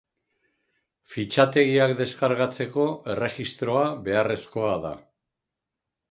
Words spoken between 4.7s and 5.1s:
da.